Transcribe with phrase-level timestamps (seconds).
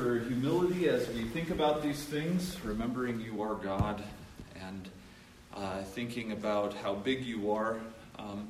[0.00, 4.02] for humility as we think about these things, remembering you are God
[4.58, 4.88] and
[5.54, 7.76] uh, thinking about how big you are.
[8.18, 8.48] Um,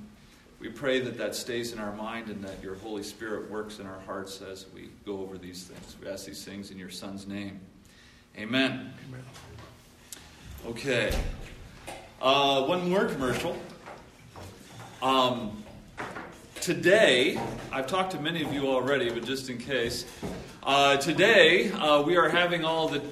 [0.61, 3.87] we pray that that stays in our mind and that your Holy Spirit works in
[3.87, 5.97] our hearts as we go over these things.
[6.01, 7.59] We ask these things in your Son's name.
[8.39, 8.92] Amen.
[9.09, 9.25] Amen.
[10.67, 11.12] Okay.
[12.23, 13.56] Uh, one more commercial.
[15.03, 15.64] Um,
[16.61, 17.41] today,
[17.73, 20.05] I've talked to many of you already, but just in case,
[20.70, 23.02] uh, today uh, we are having all the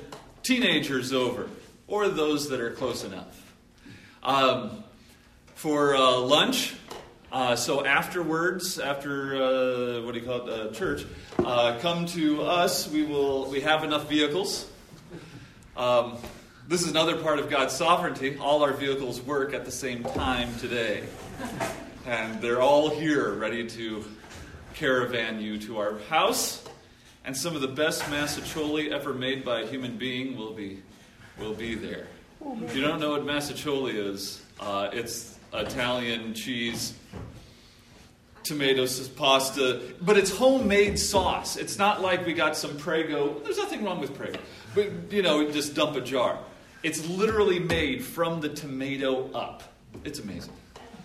[0.44, 1.48] teenagers over,
[1.88, 3.52] or those that are close enough,
[4.22, 4.84] um,
[5.56, 6.76] for uh, lunch.
[7.32, 11.04] Uh, so afterwards, after uh, what do you call it, uh, church,
[11.80, 12.88] come to us.
[12.88, 13.50] We will.
[13.50, 14.64] We have enough vehicles.
[15.76, 16.16] Um,
[16.68, 18.38] this is another part of God's sovereignty.
[18.38, 21.02] All our vehicles work at the same time today.
[22.06, 24.04] And they're all here ready to
[24.74, 26.64] caravan you to our house.
[27.24, 30.82] And some of the best mostaccioli ever made by a human being will be,
[31.38, 32.06] will be there.
[32.62, 36.94] If you don't know what mostaccioli is, uh, it's Italian cheese,
[38.44, 41.56] tomatoes, pasta, but it's homemade sauce.
[41.56, 43.38] It's not like we got some Prego.
[43.40, 44.38] There's nothing wrong with Prego.
[44.74, 46.38] But, you know, just dump a jar.
[46.82, 49.64] It's literally made from the tomato up.
[50.04, 50.52] It's amazing.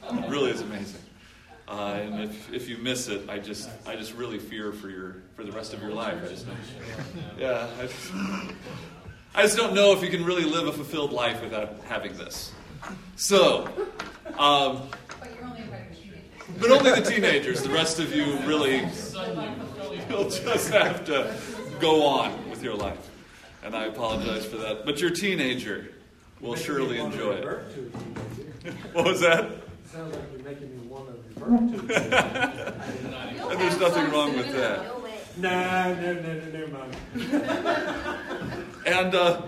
[0.09, 1.01] It really is amazing.
[1.73, 5.23] Uh, and if, if you miss it, I just I just really fear for your
[5.35, 6.21] for the rest of your life.
[6.23, 6.45] I just
[7.37, 8.11] yeah, I just,
[9.33, 12.51] I just don't know if you can really live a fulfilled life without having this.
[13.15, 13.67] So,
[14.37, 14.83] um,
[16.59, 17.63] but only the teenagers.
[17.63, 18.87] The rest of you really,
[20.09, 21.35] you'll just have to
[21.79, 23.09] go on with your life
[23.63, 24.85] and I apologize for that.
[24.85, 25.89] But your teenager
[26.41, 27.45] will surely enjoy it.
[28.93, 29.49] what was that?
[29.91, 32.73] Sounds like you're making me want to revert to
[33.49, 34.85] And there's nothing wrong with that.
[35.37, 36.95] Nah, no, no, no, no, mind.
[38.85, 39.41] and uh,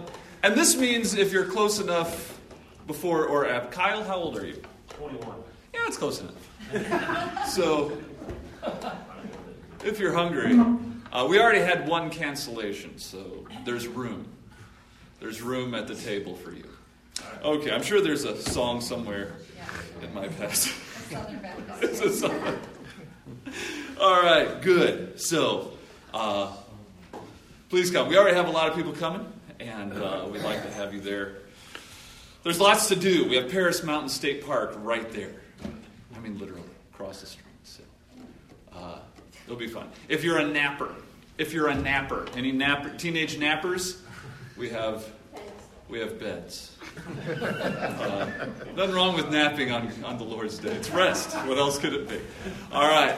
[0.43, 2.39] and this means if you're close enough
[2.87, 3.69] before or after.
[3.71, 4.61] Kyle, how old are you?
[4.89, 5.37] Twenty-one.
[5.73, 7.47] Yeah, it's close enough.
[7.47, 7.97] so
[9.83, 10.59] if you're hungry.
[11.15, 14.27] Uh, we already had one cancellation, so there's room.
[15.21, 16.67] There's room at the table for you.
[17.41, 19.31] Okay, I'm sure there's a song somewhere
[20.01, 20.73] in my past.
[21.81, 22.59] it's a song.
[23.99, 25.19] All right, good.
[25.19, 25.73] So,
[26.13, 26.51] uh,
[27.69, 28.09] please come.
[28.09, 29.25] We already have a lot of people coming,
[29.59, 31.37] and uh, we'd like to have you there.
[32.43, 33.27] There's lots to do.
[33.27, 35.41] We have Paris Mountain State Park right there.
[36.15, 36.63] I mean, literally,
[36.93, 37.45] across the street.
[37.63, 37.83] So,
[38.73, 38.99] uh,
[39.45, 39.89] it'll be fun.
[40.09, 40.93] If you're a napper,
[41.37, 43.99] if you're a napper, any napper, teenage nappers,
[44.57, 45.05] we have
[45.89, 46.74] we have beds.
[47.07, 48.27] Uh,
[48.75, 50.71] nothing wrong with napping on, on the Lord's Day.
[50.71, 51.35] It's rest.
[51.47, 52.19] What else could it be?
[52.71, 53.15] All right.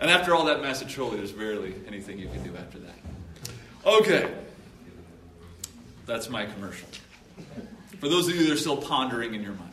[0.00, 2.94] And after all that mostaccioli, there's barely anything you can do after that.
[3.84, 4.32] Okay.
[6.06, 6.88] That's my commercial.
[7.98, 9.70] For those of you that are still pondering in your mind.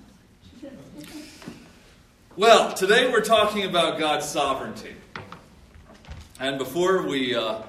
[2.36, 4.94] Well, today we're talking about God's sovereignty.
[6.40, 7.62] And before we uh,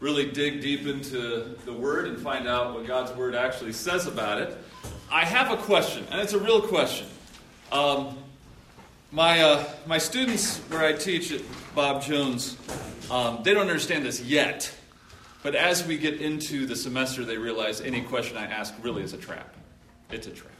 [0.00, 4.40] really dig deep into the Word and find out what God's Word actually says about
[4.40, 4.56] it,
[5.10, 7.06] I have a question, and it's a real question.
[7.70, 8.16] Um,
[9.12, 11.40] my, uh, my students, where I teach at
[11.74, 12.56] Bob Jones,
[13.10, 14.72] um, they don't understand this yet.
[15.42, 19.12] But as we get into the semester, they realize any question I ask really is
[19.12, 19.54] a trap.
[20.10, 20.52] It's a trap.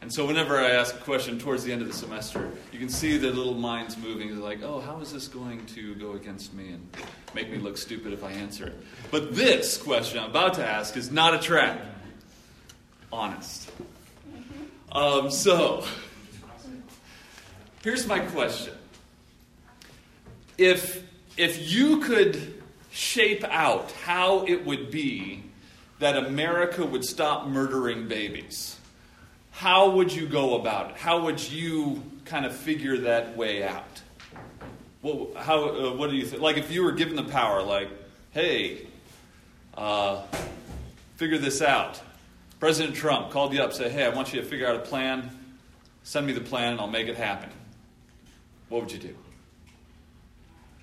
[0.00, 2.88] And so whenever I ask a question towards the end of the semester, you can
[2.88, 4.28] see their little minds moving.
[4.28, 6.88] They're like, oh, how is this going to go against me and
[7.34, 8.74] make me look stupid if I answer it?
[9.10, 11.80] But this question I'm about to ask is not a trap.
[13.16, 13.70] Honest.
[14.92, 15.86] Um, so,
[17.82, 18.74] here's my question.
[20.58, 21.02] If,
[21.38, 25.44] if you could shape out how it would be
[25.98, 28.78] that America would stop murdering babies,
[29.50, 30.96] how would you go about it?
[30.98, 34.02] How would you kind of figure that way out?
[35.00, 36.42] What, how, uh, what do you think?
[36.42, 37.88] Like if you were given the power, like,
[38.32, 38.86] hey,
[39.74, 40.20] uh,
[41.16, 42.02] figure this out.
[42.58, 45.30] President Trump called you up, said, hey, I want you to figure out a plan.
[46.04, 47.50] Send me the plan and I'll make it happen.
[48.68, 49.14] What would you do?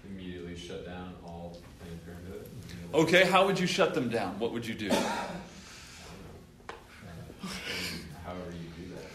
[0.10, 2.48] Immediately shut down all Planned Parenthood.
[2.94, 4.38] Okay, how would you shut them down?
[4.38, 4.92] What would you do?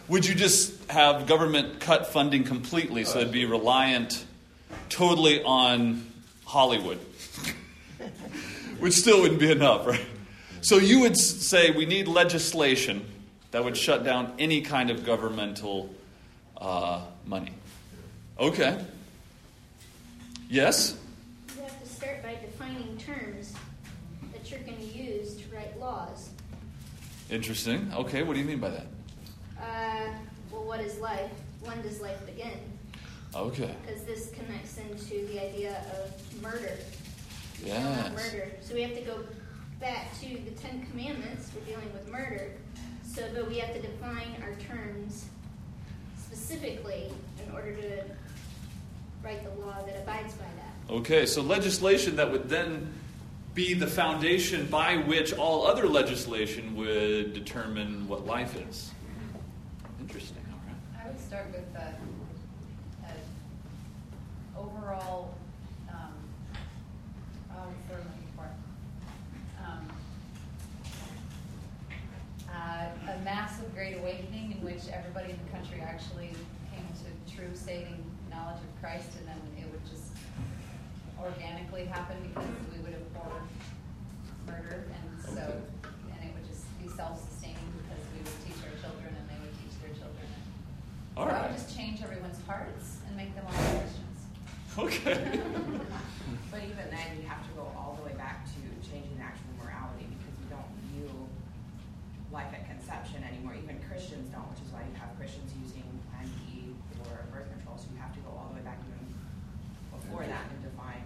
[0.09, 4.25] Would you just have government cut funding completely so it'd be reliant
[4.89, 6.11] totally on
[6.47, 6.97] Hollywood?
[8.81, 10.01] Which still wouldn't be enough, right?
[10.61, 13.05] So you would say we need legislation
[13.51, 15.95] that would shut down any kind of governmental
[16.57, 17.53] uh, money.
[18.39, 18.85] Okay.
[20.51, 20.97] Yes?
[21.57, 23.55] You have to start by defining terms
[24.33, 26.31] that you're going to use to write laws.
[27.31, 27.91] Interesting.
[27.95, 28.87] Okay, what do you mean by that?
[29.61, 30.13] Uh,
[30.51, 31.31] well, what is life?
[31.61, 32.59] When does life begin?
[33.35, 33.75] Okay.
[33.87, 36.77] Because this connects into the idea of murder.
[37.63, 38.11] Yeah.
[38.15, 38.53] Murder.
[38.61, 39.19] So we have to go
[39.81, 42.53] back to the Ten Commandments we're dealing with murder.
[43.05, 45.27] So, but we have to define our terms
[46.19, 47.11] specifically
[47.45, 48.05] in order to
[49.23, 50.95] write the law that abides by that.
[50.95, 52.93] Okay, so legislation that would then
[53.55, 58.93] be the foundation by which all other legislation would determine what life is.
[60.01, 61.05] Interesting, all right.
[61.05, 61.81] I would start with the
[63.05, 63.11] uh,
[64.57, 65.35] overall,
[65.91, 66.13] um,
[67.53, 68.49] oh, what's the word I'm looking for?
[69.65, 69.89] Um,
[72.55, 76.31] uh, a massive great awakening in which everybody in the country actually
[76.71, 77.99] came to true saving
[78.31, 80.15] knowledge of Christ, and then it would just
[81.19, 83.43] organically happen because we would abhor
[84.47, 85.43] murder, and so,
[85.83, 89.51] and it would just be self-sustaining because we would teach our children and they would
[89.59, 90.23] teach their children.
[90.31, 90.47] and
[91.19, 94.21] All so I would just change everyone's hearts and make them all Christians.
[94.79, 95.43] Okay.
[96.55, 99.51] But even then, you have to go all the way back to changing the actual
[99.59, 101.11] morality because we don't view
[102.33, 103.55] life at conception anymore.
[103.57, 106.73] Even Christians don't, which is why you have Christians using Plan B
[107.09, 107.77] or birth control.
[107.81, 109.05] So you have to go all the way back even
[109.93, 111.05] before that and define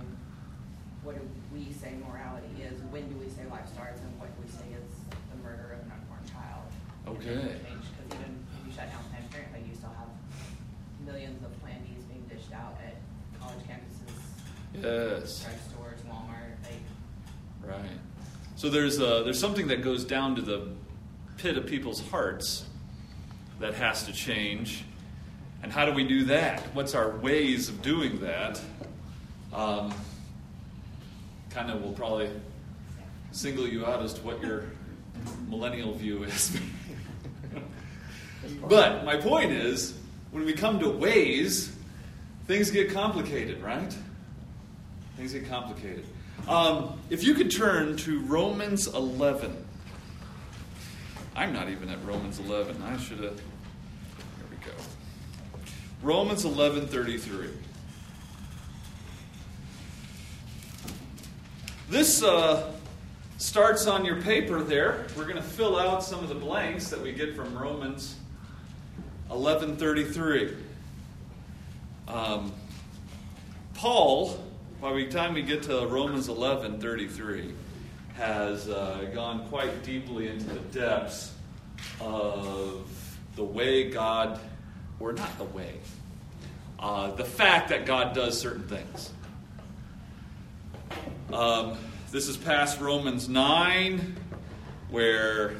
[1.02, 4.38] what do we say morality is, when do we say life starts, and what do
[4.38, 6.62] we say is the murder of an unborn child.
[7.10, 7.58] Okay.
[7.58, 10.10] Because even if you shut down Planned Parenthood, you still have
[11.02, 13.02] millions of Plan Bs being dished out at
[13.42, 14.14] college campuses
[14.78, 15.44] Yes.
[15.44, 16.78] drugstores, Walmart, like
[17.66, 17.98] Right.
[18.56, 20.68] So there's uh, there's something that goes down to the
[21.42, 22.64] pit of people's hearts
[23.58, 24.84] that has to change.
[25.64, 26.60] And how do we do that?
[26.72, 28.60] What's our ways of doing that?
[29.52, 29.92] Um,
[31.50, 32.30] kind of will probably
[33.32, 34.66] single you out as to what your
[35.48, 36.56] millennial view is.
[38.68, 39.98] but my point is,
[40.30, 41.76] when we come to ways,
[42.46, 43.92] things get complicated, right?
[45.16, 46.06] Things get complicated.
[46.46, 49.61] Um, if you could turn to Romans 11.
[51.34, 52.82] I'm not even at Romans 11.
[52.82, 53.38] I should have.
[53.38, 54.72] Here we go.
[56.02, 57.50] Romans 11:33.
[61.88, 62.72] This uh,
[63.38, 65.06] starts on your paper there.
[65.16, 68.16] We're going to fill out some of the blanks that we get from Romans
[69.30, 70.56] 11:33.
[72.08, 72.52] Um,
[73.74, 74.42] Paul,
[74.80, 77.52] by the time we get to Romans 11:33,
[78.16, 81.34] has uh, gone quite deeply into the depths
[82.00, 82.88] of
[83.36, 84.38] the way God,
[85.00, 85.74] or not the way,
[86.78, 89.10] uh, the fact that God does certain things.
[91.32, 91.78] Um,
[92.10, 94.16] this is past Romans 9,
[94.90, 95.54] where,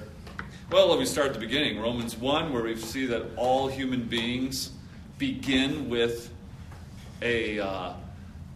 [0.70, 1.80] well, let me start at the beginning.
[1.80, 4.70] Romans 1, where we see that all human beings
[5.16, 6.30] begin with
[7.22, 7.94] a, uh,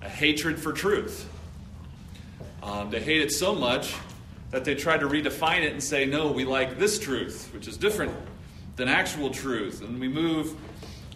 [0.03, 1.27] a hatred for truth.
[2.66, 3.94] Um, they hate it so much
[4.50, 7.76] that they try to redefine it and say, no, we like this truth, which is
[7.76, 8.12] different
[8.75, 9.82] than actual truth.
[9.82, 10.52] And we move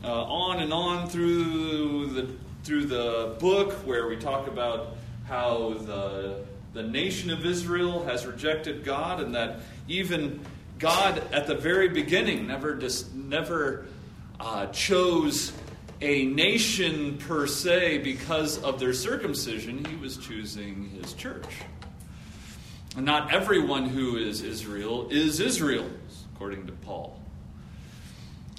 [0.05, 2.29] uh, on and on through the,
[2.63, 8.85] through the book where we talk about how the, the nation of Israel has rejected
[8.85, 10.39] God and that even
[10.79, 13.87] God at the very beginning never, dis, never
[14.39, 15.53] uh, chose
[16.01, 21.63] a nation per se because of their circumcision, he was choosing his church.
[22.97, 25.89] And not everyone who is Israel is Israel,
[26.35, 27.21] according to Paul.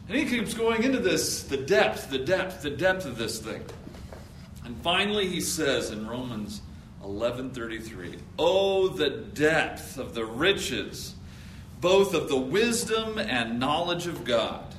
[0.07, 3.63] And he keeps going into this the depth, the depth, the depth of this thing.
[4.63, 6.62] And finally he says in Romans
[7.03, 11.15] 11:33, "Oh the depth of the riches
[11.79, 14.71] both of the wisdom and knowledge of God."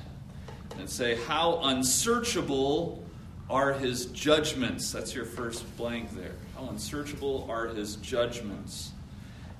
[0.79, 3.03] And say how unsearchable
[3.49, 4.91] are his judgments.
[4.91, 6.35] That's your first blank there.
[6.57, 8.91] How unsearchable are his judgments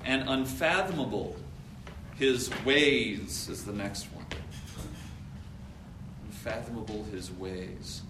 [0.05, 1.35] and unfathomable
[2.15, 4.25] his ways is the next one.
[6.25, 8.01] Unfathomable his ways.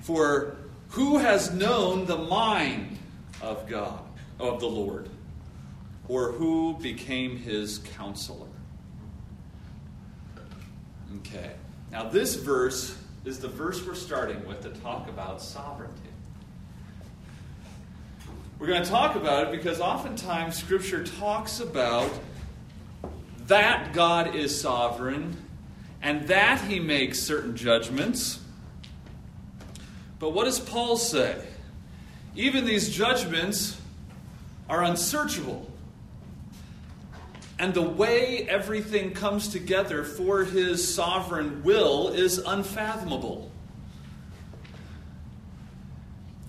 [0.00, 0.56] For
[0.90, 2.98] who has known the mind
[3.42, 4.00] of God,
[4.38, 5.08] of the Lord,
[6.08, 8.45] or who became his counselor?
[11.18, 11.52] Okay.
[11.90, 16.00] Now, this verse is the verse we're starting with to talk about sovereignty.
[18.58, 22.10] We're going to talk about it because oftentimes Scripture talks about
[23.46, 25.36] that God is sovereign
[26.02, 28.40] and that He makes certain judgments.
[30.18, 31.36] But what does Paul say?
[32.34, 33.80] Even these judgments
[34.68, 35.70] are unsearchable.
[37.58, 43.50] And the way everything comes together for his sovereign will is unfathomable.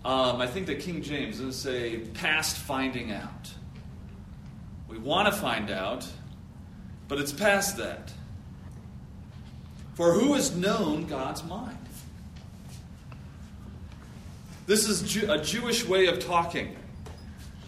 [0.03, 3.51] Um, I think that King James doesn't say past finding out.
[4.89, 6.07] We want to find out,
[7.07, 8.11] but it's past that.
[9.95, 11.77] For who has known God's mind?
[14.65, 16.75] This is a Jewish way of talking,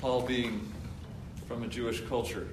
[0.02, 0.72] Paul being
[1.48, 2.48] from a Jewish culture.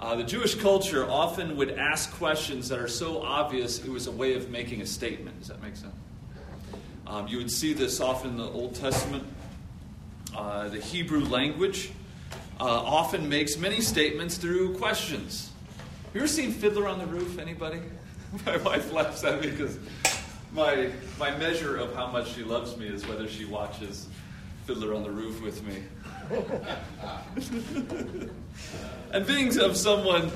[0.00, 4.12] Uh, the Jewish culture often would ask questions that are so obvious it was a
[4.12, 5.38] way of making a statement.
[5.40, 5.94] Does that make sense?
[7.06, 9.24] Um, you would see this often in the Old Testament.
[10.36, 11.90] Uh, the Hebrew language
[12.60, 15.50] uh, often makes many statements through questions.
[16.04, 17.38] Have You ever seen Fiddler on the Roof?
[17.38, 17.80] Anybody?
[18.46, 19.78] my wife laughs at me because
[20.52, 24.08] my my measure of how much she loves me is whether she watches
[24.64, 25.82] Fiddler on the Roof with me.
[29.12, 30.30] and being of someone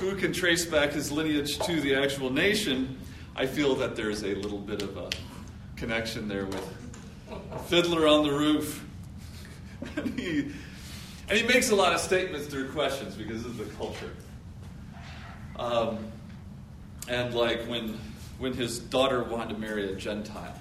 [0.00, 2.98] who can trace back his lineage to the actual nation,
[3.36, 5.10] I feel that there's a little bit of a
[5.76, 6.76] connection there with
[7.66, 8.84] Fiddler on the Roof.
[9.96, 10.52] and, he,
[11.28, 14.10] and he makes a lot of statements through questions because of the culture.
[15.56, 15.98] Um,
[17.08, 17.98] and like when,
[18.38, 20.54] when his daughter wanted to marry a Gentile,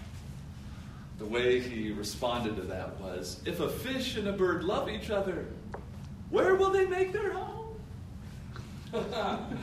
[1.20, 5.10] the way he responded to that was if a fish and a bird love each
[5.10, 5.46] other,
[6.30, 7.76] where will they make their home?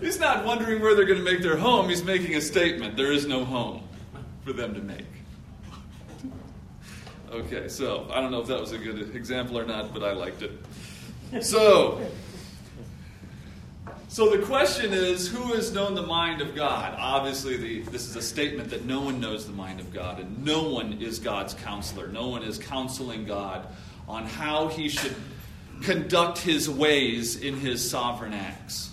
[0.00, 1.88] He's not wondering where they're going to make their home.
[1.88, 2.96] He's making a statement.
[2.96, 3.82] There is no home
[4.44, 5.06] for them to make.
[7.32, 10.12] Okay, so I don't know if that was a good example or not, but I
[10.12, 10.52] liked it.
[11.42, 12.00] So,
[14.08, 16.94] so the question is, who has known the mind of God?
[16.98, 20.44] Obviously, the, this is a statement that no one knows the mind of God, and
[20.44, 22.08] no one is God's counselor.
[22.08, 23.66] No one is counseling God
[24.08, 25.14] on how he should
[25.82, 28.90] conduct his ways in his sovereign acts.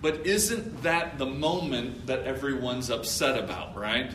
[0.00, 4.10] But isn't that the moment that everyone's upset about, right?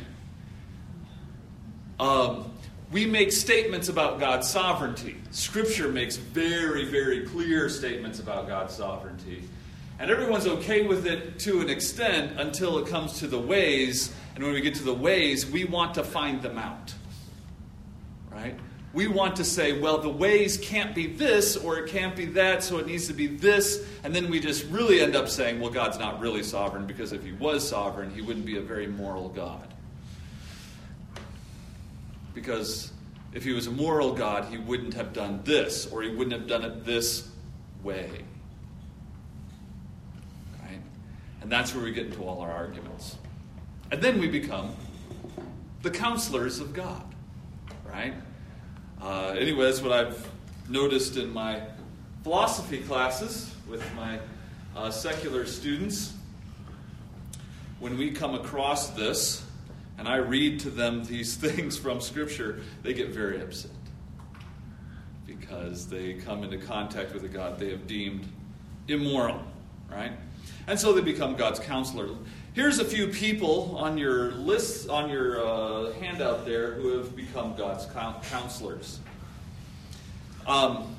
[2.00, 2.51] Um,
[2.91, 5.17] we make statements about God's sovereignty.
[5.32, 9.44] Scripture makes very, very clear statements about God's sovereignty.
[10.00, 14.13] And everyone's okay with it to an extent until it comes to the ways.
[14.36, 16.94] And when we get to the ways, we want to find them out.
[18.32, 18.58] Right?
[18.94, 22.63] We want to say, well, the ways can't be this or it can't be that,
[22.63, 23.86] so it needs to be this.
[24.03, 27.24] And then we just really end up saying, well, God's not really sovereign because if
[27.24, 29.66] he was sovereign, he wouldn't be a very moral God.
[32.38, 32.91] Because
[33.34, 36.48] if he was a moral God, he wouldn't have done this or he wouldn't have
[36.48, 37.27] done it this
[37.82, 38.12] way.
[40.62, 40.79] Right?
[41.41, 43.15] And that's where we get into all our arguments.
[43.91, 44.75] And then we become
[45.82, 47.03] the counselors of God.
[47.84, 48.13] Right?
[49.01, 50.29] Uh, anyway, that's what I've
[50.70, 51.63] noticed in my
[52.22, 54.20] philosophy classes with my
[54.75, 56.13] uh, secular students.
[57.79, 59.44] When we come across this,
[59.98, 63.72] and I read to them these things from Scripture, they get very upset
[65.25, 68.27] because they come into contact with a God they have deemed
[68.88, 69.42] immoral,
[69.92, 70.12] right?
[70.68, 72.10] And so they become God's counselor.
[72.54, 77.56] Here's a few people on your list, on your uh, handout there, who have become
[77.56, 79.00] God's counselors.
[80.46, 80.96] Um,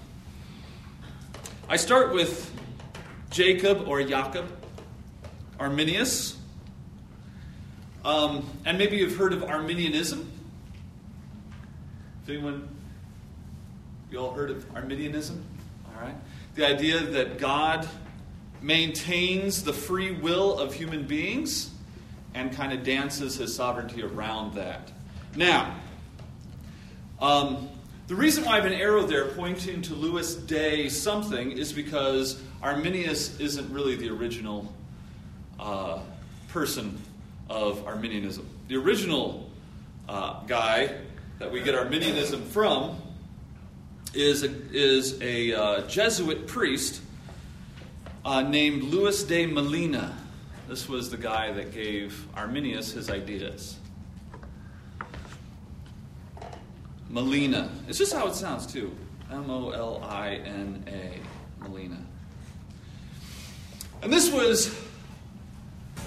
[1.69, 2.50] I start with
[3.31, 4.47] Jacob or Jacob,
[5.59, 6.38] Arminius.
[8.09, 10.33] Um, and maybe you've heard of Arminianism.
[12.21, 12.67] Has anyone,
[14.11, 15.45] you all heard of Arminianism?
[15.85, 16.15] All right.
[16.55, 17.87] The idea that God
[18.62, 21.71] maintains the free will of human beings
[22.33, 24.91] and kind of dances his sovereignty around that.
[25.37, 25.77] Now,
[27.21, 27.69] um,
[28.07, 32.41] the reason why I have an arrow there pointing to Louis de something is because
[32.62, 34.73] Arminius isn't really the original
[35.61, 35.99] uh,
[36.49, 36.99] person
[37.49, 38.47] of Arminianism.
[38.69, 39.50] The original
[40.09, 40.95] uh, guy
[41.38, 43.00] that we get Arminianism from
[44.14, 47.00] is a, is a uh, Jesuit priest
[48.25, 50.17] uh, named Louis de Molina.
[50.69, 53.78] This was the guy that gave Arminius his ideas.
[57.09, 57.71] Molina.
[57.88, 58.95] It's just how it sounds, too.
[59.31, 61.21] M O L I N A.
[61.62, 61.99] Molina.
[64.02, 64.75] And this was.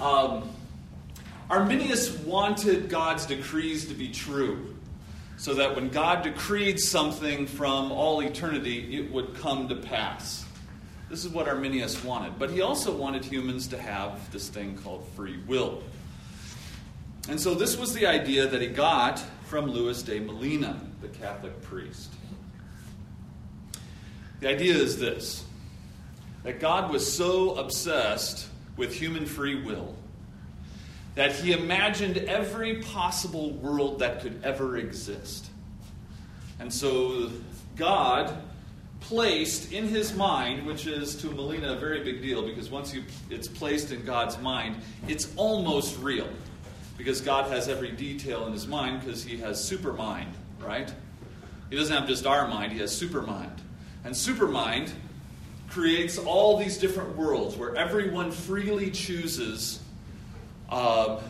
[0.00, 0.48] Um,
[1.50, 4.74] Arminius wanted God's decrees to be true,
[5.36, 10.44] so that when God decreed something from all eternity, it would come to pass.
[11.10, 12.38] This is what Arminius wanted.
[12.38, 15.82] But he also wanted humans to have this thing called free will.
[17.28, 21.60] And so this was the idea that he got from Louis de Molina, the Catholic
[21.62, 22.10] priest.
[24.40, 25.44] The idea is this
[26.44, 29.94] that God was so obsessed with human free will
[31.14, 35.46] that he imagined every possible world that could ever exist.
[36.58, 37.30] And so
[37.76, 38.42] God
[39.00, 43.02] placed in his mind, which is to Molina a very big deal because once you,
[43.30, 44.76] it's placed in God's mind,
[45.08, 46.28] it's almost real.
[46.96, 50.92] Because God has every detail in his mind because he has super mind, right?
[51.68, 53.60] He doesn't have just our mind, he has super mind.
[54.04, 54.92] And super mind
[55.68, 59.80] creates all these different worlds where everyone freely chooses
[60.68, 61.20] uh,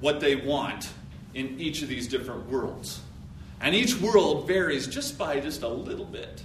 [0.00, 0.88] what they want
[1.34, 3.00] in each of these different worlds.
[3.60, 6.42] And each world varies just by just a little bit.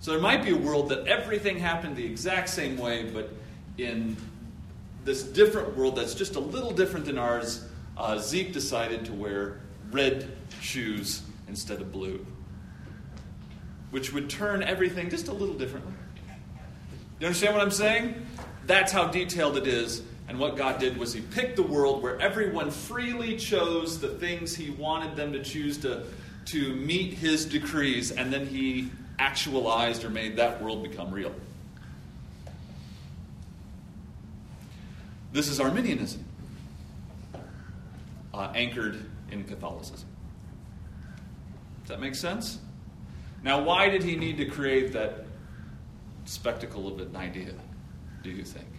[0.00, 3.30] So there might be a world that everything happened the exact same way, but
[3.78, 4.16] in
[5.04, 7.66] this different world that's just a little different than ours,
[7.96, 12.24] uh, Zeke decided to wear red shoes instead of blue,
[13.90, 15.92] which would turn everything just a little differently.
[17.20, 18.26] You understand what I'm saying?
[18.66, 20.02] That's how detailed it is.
[20.28, 24.56] And what God did was He picked the world where everyone freely chose the things
[24.56, 26.04] He wanted them to choose to,
[26.46, 31.32] to meet His decrees, and then He actualized or made that world become real.
[35.32, 36.24] This is Arminianism,
[38.32, 40.08] uh, anchored in Catholicism.
[41.82, 42.58] Does that make sense?
[43.42, 45.26] Now, why did he need to create that
[46.24, 47.52] spectacle of an idea,
[48.22, 48.73] do you think?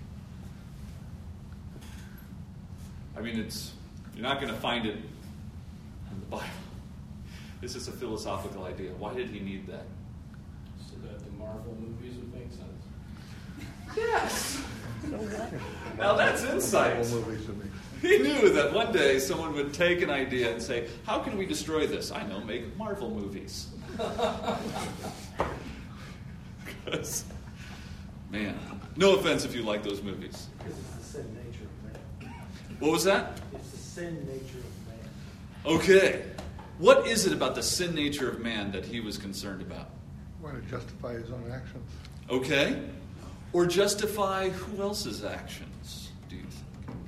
[3.18, 3.72] I mean, it's
[4.16, 6.46] you're not going to find it in the Bible.
[7.62, 8.92] This is a philosophical idea.
[8.94, 9.86] Why did he need that?
[10.88, 13.98] So that the Marvel movies would make sense.
[13.98, 14.62] Yes.
[16.00, 16.96] Now that's insight.
[16.98, 17.66] Marvel movies to me.
[18.02, 21.46] He knew that one day someone would take an idea and say, How can we
[21.46, 22.12] destroy this?
[22.12, 23.68] I know, make Marvel movies.
[26.86, 27.24] 'Cause,
[28.30, 28.58] man,
[28.96, 30.48] no offense if you like those movies.
[30.58, 31.45] Because it's the sin nature of man.
[32.86, 33.42] What was that?
[33.52, 35.76] It's the sin nature of man.
[35.76, 36.24] Okay.
[36.78, 39.90] What is it about the sin nature of man that he was concerned about?
[40.40, 41.90] Want to justify his own actions.
[42.30, 42.80] Okay.
[43.54, 47.00] Or justify who else's actions, do you think?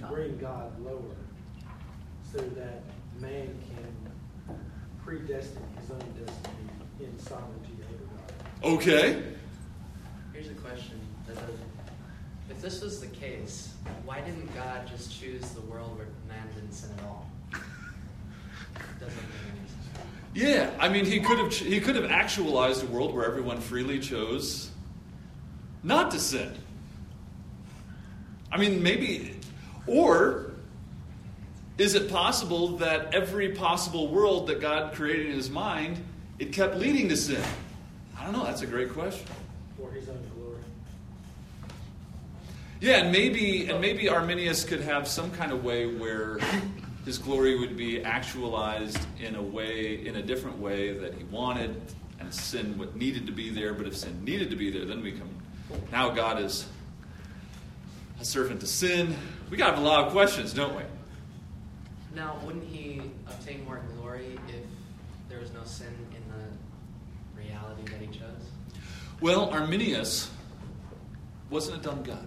[0.00, 1.02] To bring God lower
[2.32, 2.82] so that
[3.20, 4.56] man can
[5.04, 8.72] predestine his own destiny in sovereignty over God.
[8.72, 9.22] Okay.
[10.32, 11.73] Here's a question that doesn't.
[12.50, 13.72] If this was the case,
[14.04, 17.30] why didn't God just choose the world where man didn't sin at all?
[17.52, 20.04] Doesn't make any sense.
[20.34, 23.98] Yeah, I mean, he could have he could have actualized a world where everyone freely
[23.98, 24.70] chose
[25.82, 26.52] not to sin.
[28.50, 29.36] I mean, maybe,
[29.86, 30.52] or
[31.76, 36.02] is it possible that every possible world that God created in His mind,
[36.38, 37.42] it kept leading to sin?
[38.18, 38.44] I don't know.
[38.44, 39.26] That's a great question.
[39.76, 40.33] For his own glory.
[42.84, 46.38] Yeah, and maybe and maybe Arminius could have some kind of way where
[47.06, 51.80] his glory would be actualized in a way, in a different way that he wanted,
[52.20, 53.72] and sin what needed to be there.
[53.72, 55.30] But if sin needed to be there, then we come.
[55.90, 56.66] Now God is
[58.20, 59.16] a servant to sin.
[59.48, 60.82] We got a lot of questions, don't we?
[62.14, 64.66] Now, wouldn't he obtain more glory if
[65.30, 68.50] there was no sin in the reality that he chose?
[69.22, 70.30] Well, Arminius
[71.48, 72.20] wasn't a dumb guy.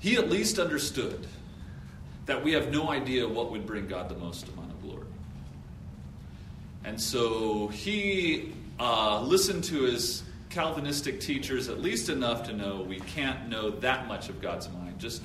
[0.00, 1.26] He at least understood
[2.26, 5.06] that we have no idea what would bring God the most amount of glory.
[6.84, 13.00] And so he uh, listened to his Calvinistic teachers at least enough to know we
[13.00, 15.24] can't know that much of God's mind, just,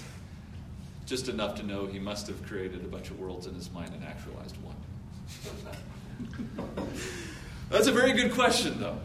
[1.06, 3.94] just enough to know he must have created a bunch of worlds in his mind
[3.94, 4.76] and actualized one.
[7.70, 8.98] That's a very good question, though.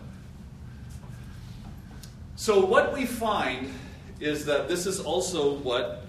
[2.34, 3.70] So, what we find
[4.20, 6.06] is that this is also what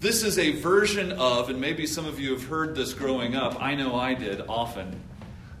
[0.00, 3.60] this is a version of, and maybe some of you have heard this growing up.
[3.60, 5.00] I know I did often.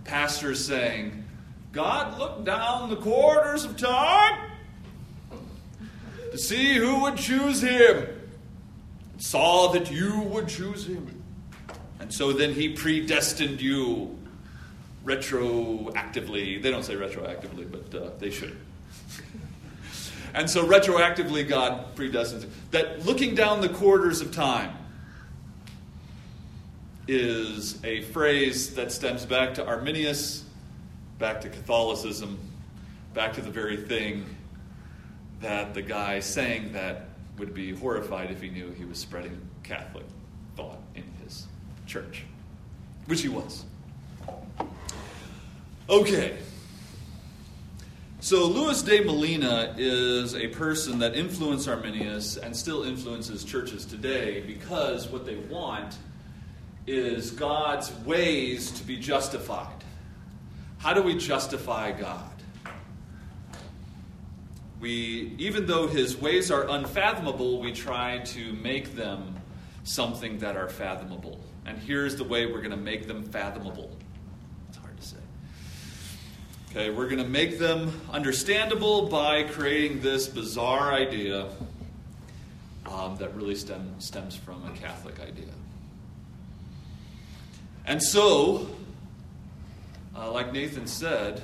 [0.04, 1.24] Pastors saying,
[1.72, 4.38] God looked down the corridors of time
[6.30, 8.06] to see who would choose him,
[9.18, 11.22] saw that you would choose him.
[11.98, 14.16] And so then he predestined you
[15.04, 16.62] retroactively.
[16.62, 18.56] They don't say retroactively, but uh, they should.
[20.34, 22.46] And so retroactively, God predestines.
[22.70, 24.76] That looking down the corridors of time
[27.06, 30.44] is a phrase that stems back to Arminius,
[31.18, 32.38] back to Catholicism,
[33.14, 34.26] back to the very thing
[35.40, 40.04] that the guy saying that would be horrified if he knew he was spreading Catholic
[40.56, 41.46] thought in his
[41.86, 42.24] church,
[43.06, 43.64] which he was.
[45.88, 46.36] Okay.
[48.20, 54.40] So Luis de Molina is a person that influenced Arminius and still influences churches today
[54.40, 55.96] because what they want
[56.88, 59.84] is God's ways to be justified.
[60.78, 62.32] How do we justify God?
[64.80, 69.36] We, even though his ways are unfathomable, we try to make them
[69.84, 71.38] something that are fathomable.
[71.66, 73.96] And here's the way we're going to make them fathomable.
[74.68, 75.16] It's hard to say.
[76.78, 81.48] Okay, we're going to make them understandable by creating this bizarre idea
[82.86, 85.50] um, that really stem, stems from a Catholic idea.
[87.84, 88.68] And so,
[90.16, 91.42] uh, like Nathan said,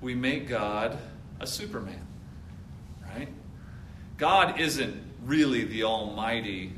[0.00, 0.98] we make God
[1.38, 2.04] a Superman,
[3.14, 3.28] right?
[4.18, 6.72] God isn't really the Almighty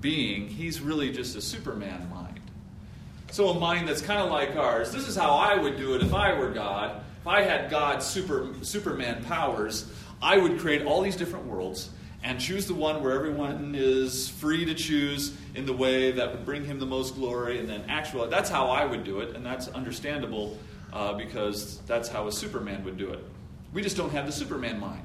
[0.00, 2.27] being, He's really just a Superman mind.
[3.30, 4.90] So, a mind that's kind of like ours.
[4.90, 7.02] This is how I would do it if I were God.
[7.20, 11.90] If I had God's super, Superman powers, I would create all these different worlds
[12.22, 16.44] and choose the one where everyone is free to choose in the way that would
[16.44, 19.44] bring him the most glory and then actual that's how i would do it and
[19.44, 20.58] that's understandable
[20.92, 23.20] uh, because that's how a superman would do it
[23.72, 25.04] we just don't have the superman mind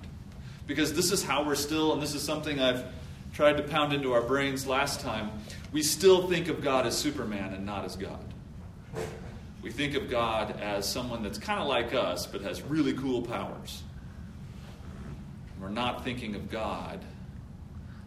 [0.65, 2.85] because this is how we're still and this is something i've
[3.33, 5.31] tried to pound into our brains last time
[5.71, 8.23] we still think of god as superman and not as god
[9.61, 13.21] we think of god as someone that's kind of like us but has really cool
[13.21, 13.83] powers
[15.63, 16.99] we're not thinking of God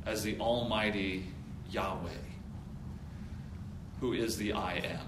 [0.05, 1.25] as the Almighty
[1.71, 2.11] Yahweh,
[3.99, 5.01] who is the I am.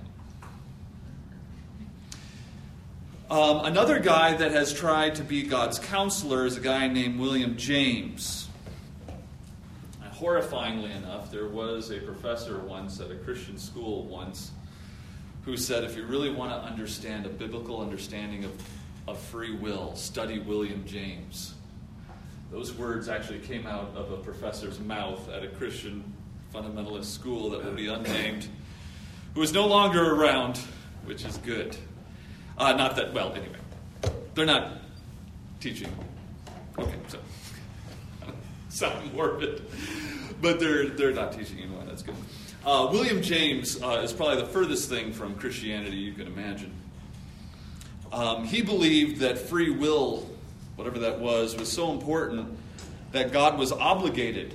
[3.31, 7.59] Um, another guy that has tried to be God's counselor is a guy named William
[7.59, 8.48] James.
[10.19, 14.51] Horrifyingly enough, there was a professor once at a Christian school once
[15.45, 18.51] who said if you really want to understand a biblical understanding of,
[19.07, 21.55] of free will, study William James.
[22.51, 26.03] Those words actually came out of a professor's mouth at a Christian
[26.53, 28.49] fundamentalist school that will be unnamed,
[29.35, 30.59] who is no longer around,
[31.05, 31.77] which is good.
[32.57, 33.59] Uh, not that, well, anyway,
[34.35, 34.79] they're not
[35.61, 35.93] teaching.
[36.77, 37.19] Okay, so,
[38.87, 39.63] sound morbid,
[40.41, 41.87] but they're, they're not teaching anyone.
[41.87, 42.15] That's good.
[42.65, 46.73] Uh, William James uh, is probably the furthest thing from Christianity you can imagine.
[48.13, 50.29] Um, he believed that free will
[50.79, 52.57] whatever that was, was so important
[53.11, 54.55] that God was obligated,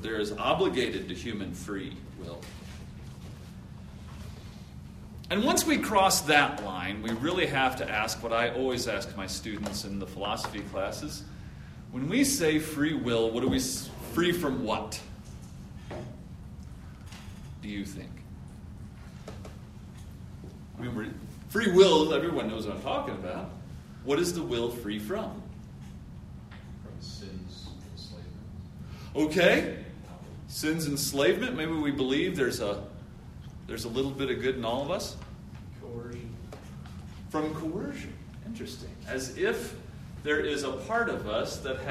[0.00, 2.40] there is obligated to human free will.
[5.28, 9.14] And once we cross that line, we really have to ask what I always ask
[9.16, 11.24] my students in the philosophy classes.
[11.90, 13.60] When we say free will, what are we
[14.12, 15.00] free from what?
[17.62, 18.10] Do you think?
[20.78, 21.14] I mean,
[21.48, 23.50] free will, everyone knows what I'm talking about.
[24.04, 25.42] What is the will free from?
[26.82, 28.36] From sin's enslavement.
[29.16, 29.84] Okay.
[30.46, 31.56] Sin's enslavement.
[31.56, 32.84] Maybe we believe there's a
[33.66, 35.16] there's a little bit of good in all of us.
[35.82, 36.34] Coercion.
[37.28, 38.14] From coercion.
[38.46, 38.88] Interesting.
[39.06, 39.74] As if
[40.22, 41.84] there is a part of us that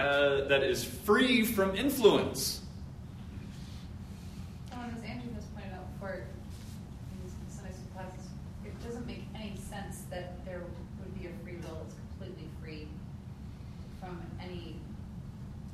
[0.50, 2.62] that is free from influence.
[4.72, 6.24] Well, as Andrew has pointed out before
[7.12, 8.28] in these Sunday school classes,
[8.66, 10.62] it doesn't make any sense that there
[11.00, 12.88] would be a free will that's completely free
[14.00, 14.76] from any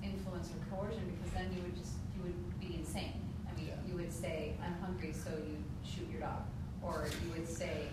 [0.03, 3.13] influence or coercion, because then you would just, you would be insane.
[3.49, 6.43] I mean, you would say, I'm hungry, so you shoot your dog.
[6.81, 7.87] Or you would say,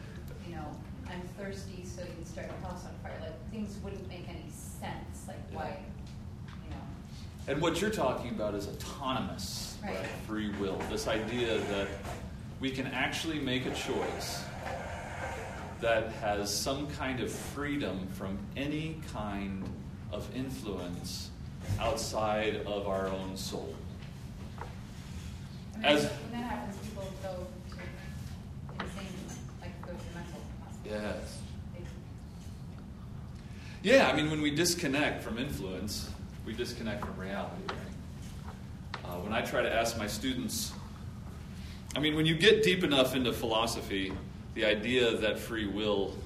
[0.48, 0.66] you know,
[1.08, 3.16] I'm thirsty, so you'd start your house on fire.
[3.20, 5.78] Like, things wouldn't make any sense, like why,
[6.64, 6.82] you know.
[7.50, 10.06] And what you're talking about is autonomous Right.
[10.24, 10.78] free will.
[10.88, 11.88] This idea that
[12.60, 14.40] we can actually make a choice
[15.80, 19.68] that has some kind of freedom from any kind
[20.12, 21.30] of influence
[21.80, 23.74] outside of our own soul.
[25.74, 27.46] And As- when that happens, people go
[28.78, 29.06] to insane,
[29.60, 31.00] like go to mental hospital.
[31.02, 31.38] Yes.
[33.82, 36.10] Yeah, I mean, when we disconnect from influence,
[36.44, 39.04] we disconnect from reality, right?
[39.04, 40.72] Uh, when I try to ask my students,
[41.96, 44.12] I mean, when you get deep enough into philosophy,
[44.54, 46.16] the idea that free will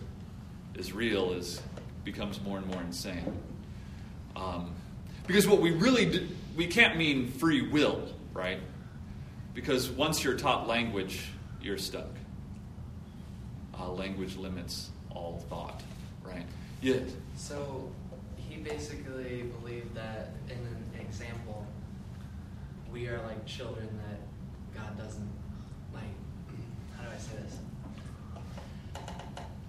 [0.74, 1.62] is real is
[2.05, 3.40] becomes more and more insane.
[4.37, 4.74] Um,
[5.27, 8.61] because what we really we can't mean free will, right?
[9.55, 11.31] Because once you're taught language,
[11.62, 12.09] you're stuck.
[13.79, 15.83] Uh, language limits all thought,
[16.22, 16.44] right?
[16.83, 17.09] Yes.
[17.37, 17.88] So
[18.64, 21.66] basically believe that in an example,
[22.92, 24.20] we are like children that
[24.81, 25.29] God doesn't
[25.92, 26.03] like.
[26.96, 27.59] How do I say this?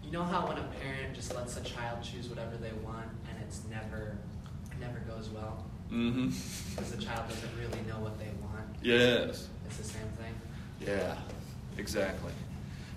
[0.04, 3.38] You know how when a parent just lets a child choose whatever they want and
[3.42, 4.18] it's never
[4.80, 6.30] never goes well Mm-hmm.
[6.72, 8.66] because the child doesn't really know what they want.
[8.82, 9.50] Yes.
[9.68, 10.34] It's the same thing.
[10.82, 11.16] Yeah,
[11.78, 12.32] exactly.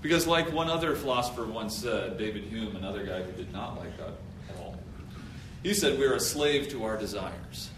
[0.01, 3.97] Because, like one other philosopher once said, David Hume, another guy who did not like
[3.99, 4.15] God
[5.63, 7.71] he said, We're a slave to our desires.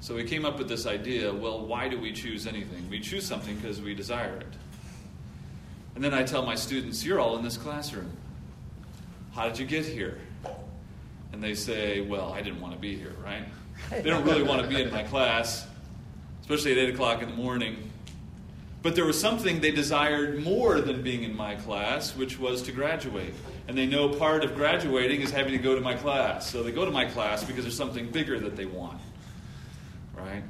[0.00, 2.88] So he came up with this idea well, why do we choose anything?
[2.88, 4.46] We choose something because we desire it.
[5.94, 8.10] And then I tell my students, You're all in this classroom.
[9.34, 10.18] How did you get here?
[11.32, 13.44] And they say, Well, I didn't want to be here, right?
[13.90, 15.66] They don't really want to be in my class,
[16.40, 17.90] especially at 8 o'clock in the morning.
[18.86, 22.70] But there was something they desired more than being in my class, which was to
[22.70, 23.34] graduate.
[23.66, 26.48] And they know part of graduating is having to go to my class.
[26.48, 29.00] So they go to my class because there's something bigger that they want.
[30.14, 30.44] Right?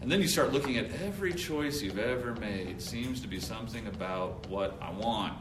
[0.00, 3.86] And then you start looking at every choice you've ever made seems to be something
[3.86, 5.34] about what I want.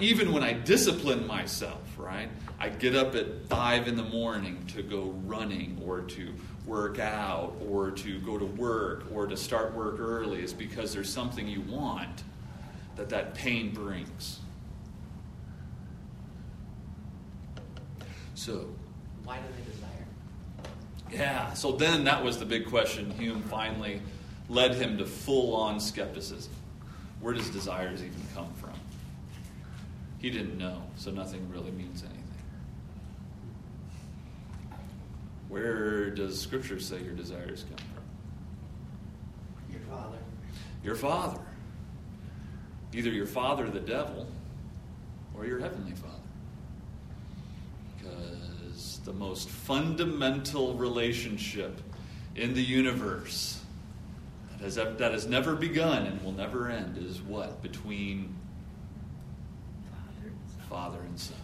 [0.00, 2.28] Even when I discipline myself, right?
[2.58, 6.34] I get up at five in the morning to go running or to
[6.66, 11.12] work out or to go to work or to start work early is because there's
[11.12, 12.22] something you want
[12.96, 14.40] that that pain brings.
[18.34, 18.66] So,
[19.24, 19.90] Why do they desire?
[21.12, 23.10] yeah, so then that was the big question.
[23.12, 24.00] Hume finally
[24.48, 26.52] led him to full on skepticism.
[27.20, 28.72] Where does desires even come from?
[30.18, 32.13] He didn't know, so nothing really means anything.
[35.54, 38.02] Where does Scripture say your desires come from?
[39.70, 40.18] Your father.
[40.82, 41.40] Your father.
[42.92, 44.26] Either your father, the devil,
[45.32, 46.12] or your heavenly father.
[47.96, 51.80] Because the most fundamental relationship
[52.34, 53.60] in the universe
[54.50, 57.62] that has, that has never begun and will never end is what?
[57.62, 58.34] Between
[59.88, 60.68] father and son.
[60.68, 61.43] Father and son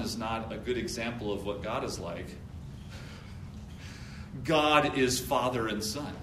[0.00, 2.26] is not a good example of what God is like.
[4.44, 6.14] God is father and son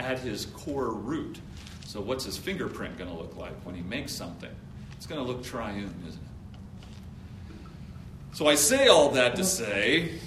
[0.00, 1.38] at his core root.
[1.86, 4.50] So, what's his fingerprint going to look like when he makes something?
[4.96, 7.56] It's going to look triune, isn't it?
[8.32, 10.18] So, I say all that to say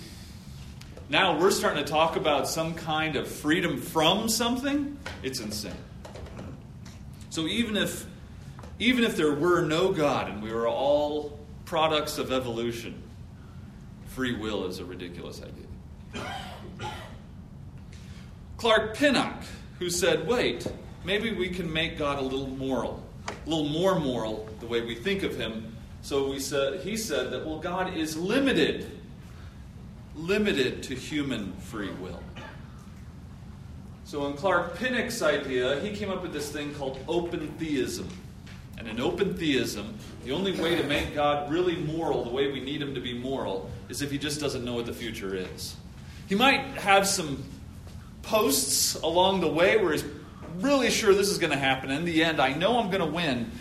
[1.09, 4.97] now we're starting to talk about some kind of freedom from something.
[5.23, 5.73] It's insane.
[7.29, 8.05] So, even if
[8.79, 13.01] even if there were no God and we were all products of evolution,
[14.07, 16.25] free will is a ridiculous idea.
[18.57, 19.43] Clark Pinnock,
[19.79, 20.65] who said, wait,
[21.03, 24.95] maybe we can make God a little moral, a little more moral the way we
[24.95, 25.75] think of him.
[26.01, 28.89] So we said, he said that, well, God is limited,
[30.15, 32.21] limited to human free will.
[34.05, 38.07] So in Clark Pinnock's idea, he came up with this thing called open theism.
[38.77, 42.59] And in open theism, the only way to make God really moral, the way we
[42.59, 45.75] need him to be moral, is if he just doesn't know what the future is.
[46.27, 47.43] He might have some
[48.23, 50.03] posts along the way where he's
[50.57, 51.91] really sure this is going to happen.
[51.91, 53.51] In the end, I know I'm going to win,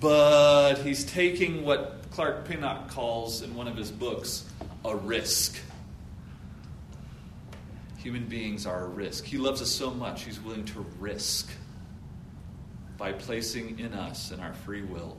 [0.00, 4.44] but he's taking what Clark Pinnock calls in one of his books
[4.84, 5.58] a risk.
[7.98, 9.24] Human beings are a risk.
[9.24, 11.50] He loves us so much, he's willing to risk
[12.96, 15.16] by placing in us, in our free will,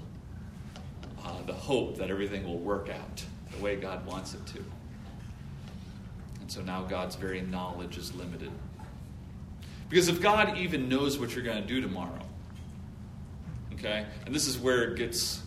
[1.24, 3.24] uh, the hope that everything will work out
[3.56, 4.64] the way God wants it to.
[6.42, 8.52] And so now God's very knowledge is limited.
[9.90, 12.20] Because if God even knows what you're going to do tomorrow,
[13.74, 15.42] okay, and this is where it gets,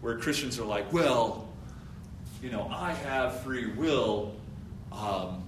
[0.00, 1.48] where Christians are like, well,
[2.42, 4.34] you know, I have free will,
[4.92, 5.44] um,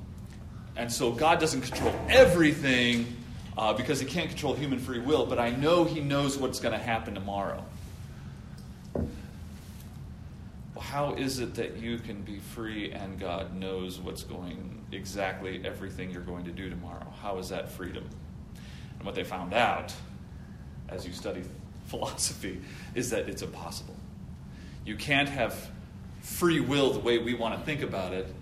[0.77, 3.17] and so God doesn't control everything
[3.57, 6.73] uh, because He can't control human free will, but I know He knows what's going
[6.73, 7.65] to happen tomorrow.
[8.95, 9.05] Well,
[10.81, 16.11] how is it that you can be free and God knows what's going exactly everything
[16.11, 17.07] you're going to do tomorrow?
[17.21, 18.09] How is that freedom?
[18.99, 19.93] And what they found out
[20.89, 21.43] as you study
[21.87, 22.61] philosophy
[22.95, 23.97] is that it's impossible.
[24.85, 25.71] You can't have
[26.23, 28.33] free will the way we want to think about it,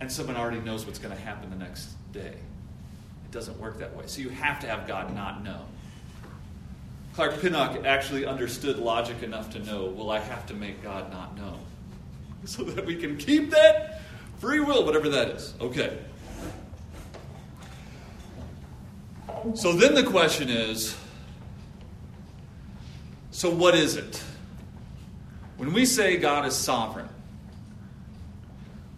[0.00, 2.34] and someone already knows what's going to happen the next day.
[3.32, 4.04] Doesn't work that way.
[4.06, 5.62] So you have to have God not know.
[7.14, 11.36] Clark Pinnock actually understood logic enough to know, well, I have to make God not
[11.36, 11.58] know.
[12.44, 14.00] So that we can keep that
[14.40, 15.54] free will, whatever that is.
[15.60, 15.96] Okay.
[19.54, 20.96] So then the question is
[23.30, 24.22] so what is it?
[25.56, 27.08] When we say God is sovereign,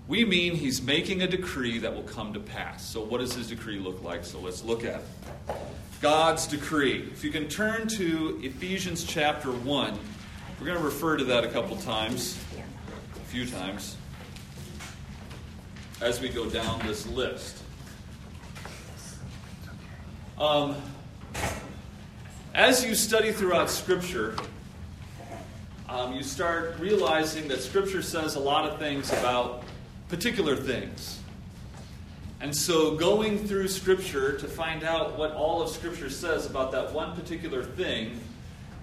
[0.07, 2.87] we mean he's making a decree that will come to pass.
[2.87, 4.25] So, what does his decree look like?
[4.25, 5.57] So, let's look at it.
[6.01, 7.09] God's decree.
[7.13, 9.99] If you can turn to Ephesians chapter 1,
[10.61, 12.39] we're going to refer to that a couple times,
[13.17, 13.97] a few times,
[16.03, 17.63] as we go down this list.
[20.39, 20.77] Um,
[22.55, 24.37] as you study throughout Scripture,
[25.89, 29.64] um, you start realizing that Scripture says a lot of things about
[30.15, 31.19] particular things.
[32.41, 36.93] And so, going through Scripture to find out what all of Scripture says about that
[36.93, 38.21] one particular thing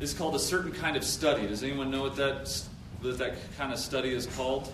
[0.02, 1.48] is called a certain kind of study.
[1.48, 2.62] Does anyone know what that,
[3.00, 4.74] what that kind of study is called?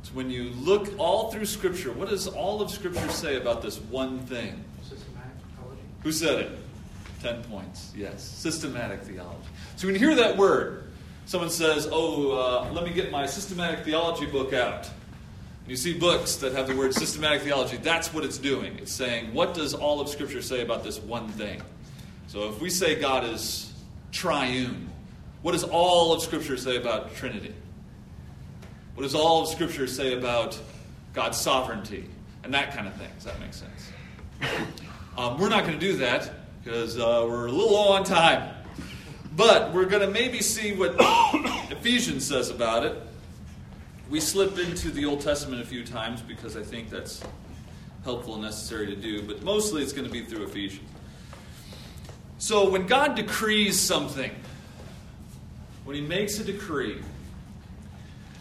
[0.00, 3.78] It's when you look all through Scripture, what does all of Scripture say about this
[3.78, 4.64] one thing?
[4.82, 5.82] Systematic theology.
[6.04, 6.58] Who said it?
[7.20, 7.92] Ten points.
[7.94, 8.22] Yes.
[8.22, 9.48] Systematic theology.
[9.76, 10.83] So when you hear that word,
[11.26, 14.86] someone says, Oh, uh, let me get my systematic theology book out.
[14.86, 18.76] And you see books that have the word systematic theology, that's what it's doing.
[18.78, 21.62] It's saying, What does all of Scripture say about this one thing?
[22.26, 23.72] So if we say God is
[24.12, 24.90] triune,
[25.42, 27.54] what does all of Scripture say about Trinity?
[28.94, 30.58] What does all of Scripture say about
[31.12, 32.04] God's sovereignty?
[32.44, 33.08] And that kind of thing.
[33.16, 33.90] Does that make sense?
[35.16, 36.30] Um, we're not going to do that
[36.62, 38.53] because uh, we're a little low on time.
[39.36, 40.94] But we're going to maybe see what
[41.70, 42.96] Ephesians says about it.
[44.08, 47.22] We slip into the Old Testament a few times because I think that's
[48.04, 50.88] helpful and necessary to do, but mostly it's going to be through Ephesians.
[52.38, 54.30] So when God decrees something,
[55.84, 57.00] when He makes a decree,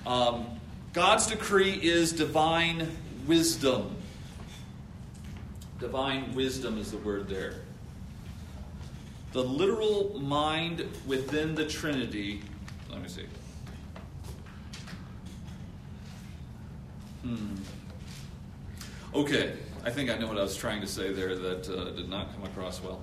[0.05, 0.45] um,
[0.91, 2.89] God's decree is divine
[3.25, 3.95] wisdom.
[5.79, 7.62] Divine wisdom is the word there.
[9.33, 12.41] The literal mind within the Trinity.
[12.89, 13.25] Let me see.
[17.23, 17.55] Hmm.
[19.15, 22.09] Okay, I think I know what I was trying to say there that uh, did
[22.09, 23.01] not come across well.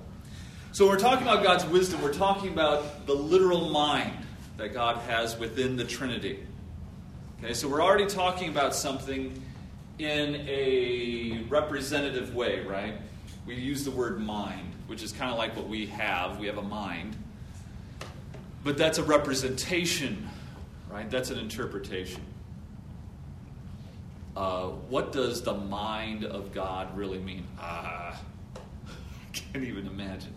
[0.71, 2.01] So, we're talking about God's wisdom.
[2.01, 4.13] We're talking about the literal mind
[4.55, 6.39] that God has within the Trinity.
[7.43, 9.41] Okay, so we're already talking about something
[9.99, 12.93] in a representative way, right?
[13.45, 16.37] We use the word mind, which is kind of like what we have.
[16.37, 17.15] We have a mind.
[18.61, 20.27] But that's a representation,
[20.91, 21.09] right?
[21.09, 22.19] That's an interpretation.
[24.35, 27.47] Uh, what does the mind of God really mean?
[27.57, 28.19] Ah,
[28.85, 28.91] I
[29.31, 30.33] can't even imagine.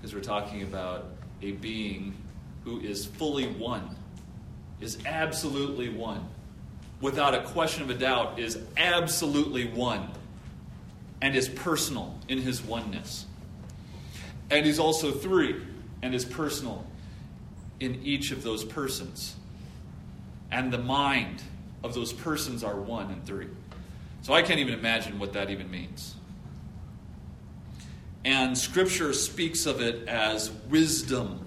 [0.00, 1.10] Because we're talking about
[1.42, 2.14] a being
[2.64, 3.94] who is fully one,
[4.80, 6.26] is absolutely one,
[7.02, 10.08] without a question of a doubt, is absolutely one,
[11.20, 13.26] and is personal in his oneness.
[14.52, 15.56] And he's also three,
[16.02, 16.84] and is personal
[17.80, 19.34] in each of those persons.
[20.50, 21.42] And the mind
[21.82, 23.48] of those persons are one and three.
[24.20, 26.14] So I can't even imagine what that even means.
[28.26, 31.46] And Scripture speaks of it as wisdom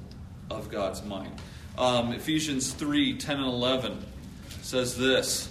[0.50, 1.40] of God's mind.
[1.78, 4.04] Um, Ephesians 3 10 and 11
[4.64, 5.48] says this.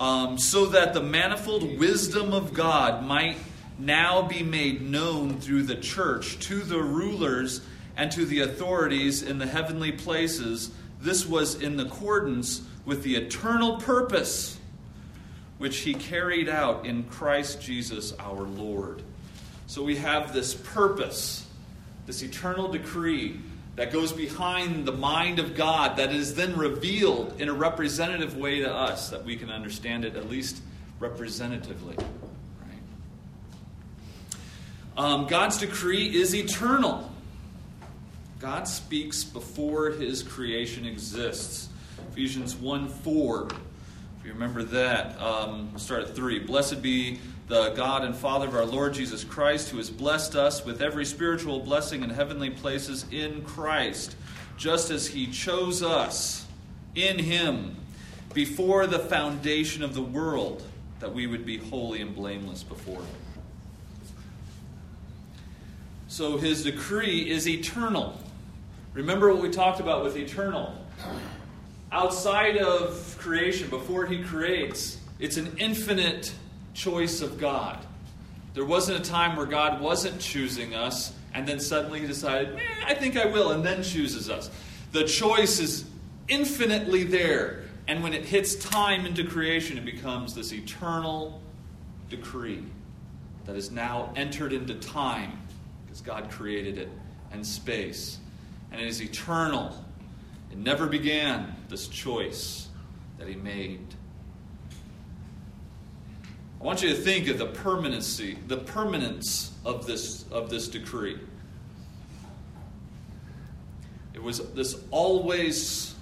[0.00, 3.36] Um, so that the manifold wisdom of God might
[3.78, 7.60] now be made known through the church to the rulers
[7.98, 10.70] and to the authorities in the heavenly places.
[11.02, 14.58] This was in accordance with the eternal purpose
[15.58, 19.02] which he carried out in Christ Jesus our Lord.
[19.66, 21.46] So we have this purpose,
[22.06, 23.38] this eternal decree
[23.80, 28.60] that goes behind the mind of God that is then revealed in a representative way
[28.60, 30.60] to us that we can understand it at least
[30.98, 31.96] representatively.
[32.60, 32.82] Right?
[34.98, 37.10] Um, God's decree is eternal.
[38.38, 41.70] God speaks before his creation exists.
[42.10, 43.46] Ephesians 1 4.
[43.46, 46.40] If you remember that, um, start at 3.
[46.40, 47.18] Blessed be
[47.50, 51.04] the God and Father of our Lord Jesus Christ, who has blessed us with every
[51.04, 54.14] spiritual blessing in heavenly places in Christ,
[54.56, 56.46] just as he chose us
[56.94, 57.74] in him
[58.34, 60.62] before the foundation of the world,
[61.00, 63.06] that we would be holy and blameless before him.
[66.06, 68.16] So his decree is eternal.
[68.94, 70.72] Remember what we talked about with eternal.
[71.90, 76.32] Outside of creation, before he creates, it's an infinite
[76.74, 77.78] choice of God.
[78.54, 82.60] There wasn't a time where God wasn't choosing us, and then suddenly he decided, eh,
[82.84, 84.50] I think I will, and then chooses us.
[84.92, 85.84] The choice is
[86.28, 87.64] infinitely there.
[87.86, 91.42] And when it hits time into creation, it becomes this eternal
[92.08, 92.64] decree
[93.46, 95.38] that is now entered into time
[95.84, 96.88] because God created it
[97.32, 98.18] and space.
[98.70, 99.84] And it is eternal.
[100.52, 102.68] It never began, this choice
[103.18, 103.80] that He made.
[106.60, 111.18] I want you to think of the permanency, the permanence of this, of this decree.
[114.12, 115.94] It was this always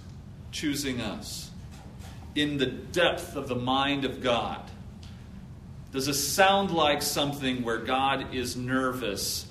[0.50, 1.50] choosing us
[2.34, 4.60] in the depth of the mind of God.
[5.92, 9.46] Does this sound like something where God is nervous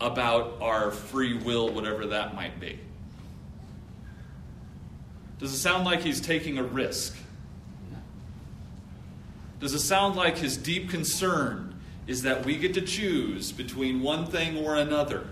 [0.00, 2.80] about our free will, whatever that might be?
[5.38, 7.16] Does it sound like he's taking a risk?
[9.60, 11.74] Does it sound like his deep concern
[12.06, 15.26] is that we get to choose between one thing or another?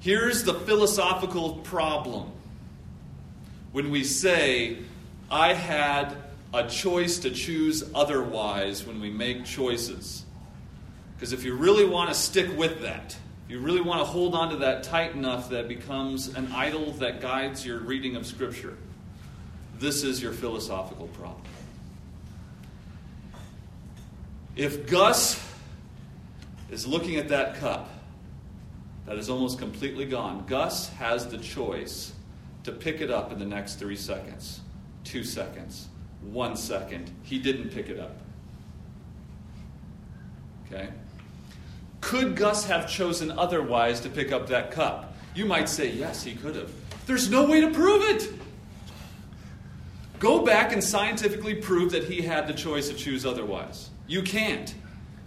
[0.00, 2.30] Here's the philosophical problem
[3.72, 4.78] when we say,
[5.30, 6.16] I had
[6.52, 10.24] a choice to choose otherwise when we make choices.
[11.16, 13.16] Because if you really want to stick with that,
[13.46, 16.92] if you really want to hold on to that tight enough that becomes an idol
[16.92, 18.76] that guides your reading of Scripture,
[19.78, 21.42] this is your philosophical problem.
[24.56, 25.44] If Gus
[26.70, 27.90] is looking at that cup
[29.06, 32.12] that is almost completely gone, Gus has the choice
[32.62, 34.60] to pick it up in the next three seconds,
[35.02, 35.88] two seconds,
[36.22, 37.10] one second.
[37.22, 38.16] He didn't pick it up.
[40.66, 40.88] Okay?
[42.00, 45.16] Could Gus have chosen otherwise to pick up that cup?
[45.34, 46.70] You might say, yes, he could have.
[47.06, 48.32] There's no way to prove it.
[50.20, 53.90] Go back and scientifically prove that he had the choice to choose otherwise.
[54.06, 54.74] You can't,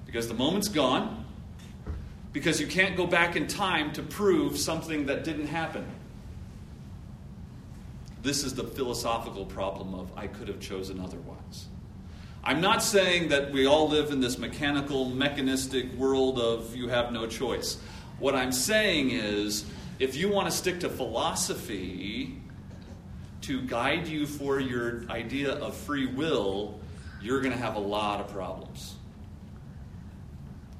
[0.05, 1.25] because the moment's gone,
[2.33, 5.85] because you can't go back in time to prove something that didn't happen.
[8.21, 11.67] This is the philosophical problem of I could have chosen otherwise.
[12.43, 17.11] I'm not saying that we all live in this mechanical, mechanistic world of you have
[17.11, 17.77] no choice.
[18.19, 19.65] What I'm saying is
[19.99, 22.39] if you want to stick to philosophy
[23.41, 26.79] to guide you for your idea of free will,
[27.21, 28.95] you're going to have a lot of problems.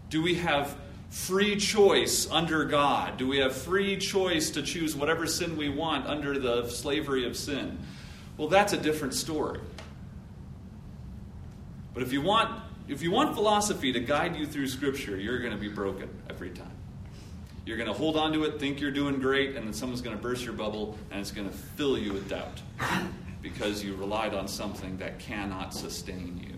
[0.09, 0.75] Do we have
[1.09, 3.17] free choice under God?
[3.17, 7.35] Do we have free choice to choose whatever sin we want under the slavery of
[7.35, 7.77] sin?
[8.37, 9.59] Well, that's a different story.
[11.93, 15.51] But if you want if you want philosophy to guide you through scripture, you're going
[15.51, 16.71] to be broken every time.
[17.65, 20.15] You're going to hold on to it, think you're doing great, and then someone's going
[20.15, 22.61] to burst your bubble and it's going to fill you with doubt
[23.41, 26.57] because you relied on something that cannot sustain you.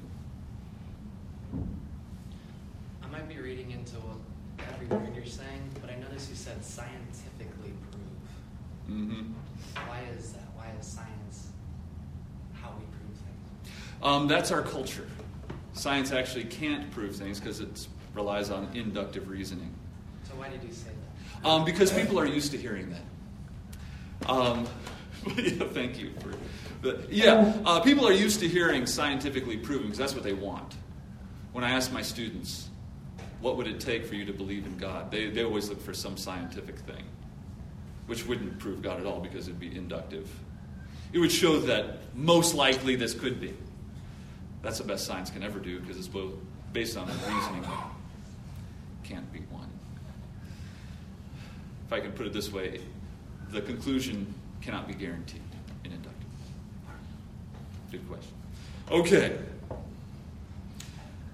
[3.04, 3.98] I might be reading into
[4.60, 8.98] every word you're saying, but I noticed you said scientifically prove.
[8.98, 9.34] Mm-hmm.
[9.88, 10.48] Why is that?
[10.56, 11.48] Why is science
[12.54, 13.74] how we prove things?
[14.02, 15.08] Um, that's our culture.
[15.74, 19.74] Science actually can't prove things because it relies on inductive reasoning.
[20.24, 20.90] So why did you say
[21.44, 21.48] that?
[21.48, 24.30] Um, because people are used to hearing that.
[24.30, 24.68] Um,
[25.38, 26.34] yeah, thank you for.
[26.82, 30.76] But yeah, uh, people are used to hearing scientifically proven because that's what they want.
[31.52, 32.70] When I ask my students,
[33.42, 35.12] what would it take for you to believe in God?
[35.12, 37.04] They, they always look for some scientific thing,
[38.06, 40.30] which wouldn't prove God at all because it'd be inductive.
[41.12, 43.54] It would show that most likely this could be.
[44.62, 46.34] That's the best science can ever do because it's both
[46.74, 47.66] based on reasoning.
[49.04, 49.70] Can't be one.
[51.88, 52.82] If I can put it this way,
[53.50, 55.42] the conclusion cannot be guaranteed.
[57.92, 58.34] Good question.
[58.92, 59.38] Okay.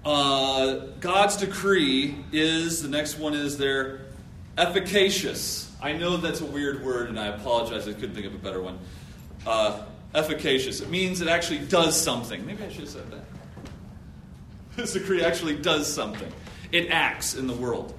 [0.04, 4.02] Uh, God's decree is, the next one is there,
[4.56, 5.70] efficacious.
[5.82, 8.62] I know that's a weird word, and I apologize, I couldn't think of a better
[8.62, 8.78] one.
[9.46, 9.82] Uh,
[10.14, 10.80] efficacious.
[10.80, 12.46] It means it actually does something.
[12.46, 13.24] Maybe I should have said that.
[14.76, 16.32] This decree actually does something,
[16.70, 17.94] it acts in the world.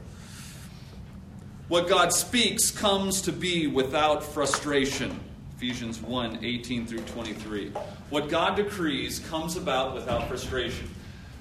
[1.67, 5.19] What God speaks comes to be without frustration.
[5.57, 7.71] Ephesians 1 18 through 23.
[8.11, 10.87] What God decrees comes about without frustration.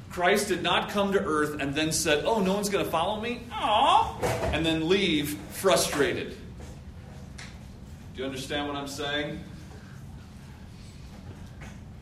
[0.08, 3.20] Christ did not come to earth and then said, Oh, no one's going to follow
[3.20, 3.42] me?
[3.50, 4.22] Aww.
[4.54, 6.30] And then leave frustrated.
[6.30, 9.38] Do you understand what I'm saying?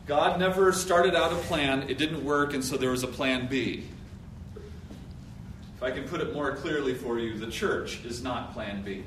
[0.07, 3.47] God never started out a plan, it didn't work, and so there was a plan
[3.47, 3.83] B.
[5.75, 9.03] If I can put it more clearly for you, the church is not plan B.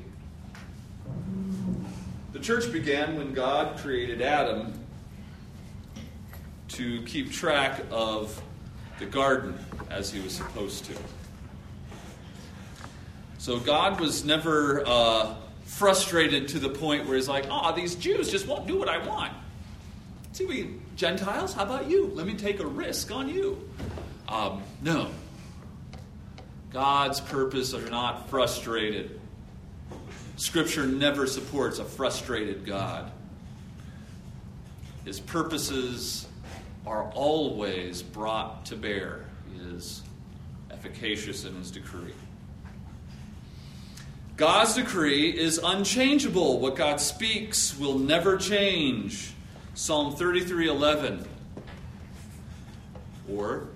[2.38, 4.72] The church began when God created Adam
[6.68, 8.40] to keep track of
[9.00, 9.58] the garden
[9.90, 10.92] as he was supposed to.
[13.38, 15.34] So God was never uh,
[15.64, 19.04] frustrated to the point where he's like, oh, these Jews just won't do what I
[19.04, 19.32] want.
[20.30, 22.06] See, we Gentiles, how about you?
[22.14, 23.68] Let me take a risk on you.
[24.28, 25.10] Um, no.
[26.72, 29.17] God's purposes are not frustrated.
[30.38, 33.10] Scripture never supports a frustrated God.
[35.04, 36.28] His purposes
[36.86, 39.24] are always brought to bear.
[39.52, 40.00] He is
[40.70, 42.14] efficacious in his decree.
[44.36, 46.60] God's decree is unchangeable.
[46.60, 49.32] What God speaks will never change.
[49.74, 51.26] Psalm 33:11
[53.28, 53.66] or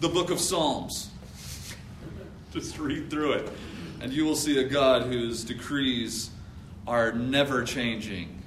[0.00, 1.10] the book of Psalms.
[2.52, 3.52] Just read through it
[4.00, 6.30] and you will see a God whose decrees
[6.86, 8.42] are never changing.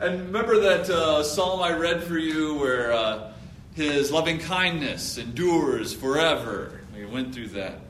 [0.00, 3.32] And remember that uh, psalm I read for you where uh,
[3.74, 6.80] his loving kindness endures forever.
[6.94, 7.80] We went through that.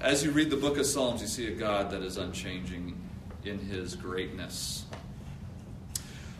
[0.00, 2.96] As you read the book of Psalms, you see a God that is unchanging
[3.44, 4.84] in his greatness.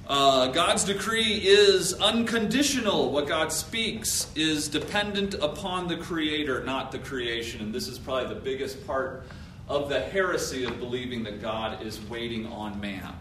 [0.08, 3.10] Uh, God's decree is unconditional.
[3.10, 7.60] What God speaks is dependent upon the Creator, not the creation.
[7.60, 9.24] And this is probably the biggest part
[9.68, 13.14] of the heresy of believing that God is waiting on man.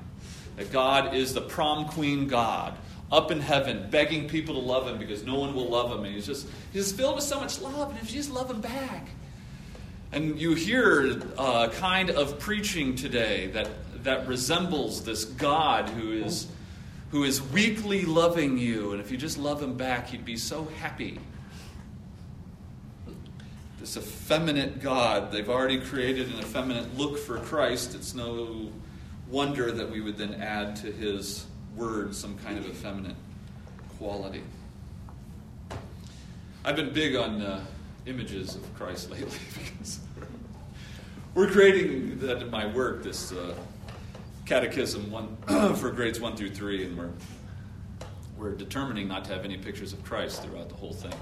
[0.57, 2.77] That God is the prom queen God
[3.11, 6.05] up in heaven, begging people to love him because no one will love him.
[6.05, 8.61] And he's just, he's filled with so much love, and if you just love him
[8.61, 9.07] back.
[10.11, 13.69] And you hear a kind of preaching today that,
[14.03, 16.47] that resembles this God who is
[17.11, 20.65] who is weakly loving you, and if you just love him back, he'd be so
[20.79, 21.19] happy.
[23.79, 27.93] This effeminate God, they've already created an effeminate look for Christ.
[27.93, 28.71] It's no
[29.29, 31.45] wonder that we would then add to his
[31.75, 33.15] word some kind of effeminate
[33.97, 34.43] quality.
[36.63, 37.63] I've been big on uh,
[38.07, 39.99] images of Christ lately because
[41.35, 43.31] we're creating that in my work, this.
[43.31, 43.53] Uh,
[44.45, 45.37] catechism one,
[45.75, 47.11] for grades one through three, and we're,
[48.37, 51.13] we're determining not to have any pictures of Christ throughout the whole thing.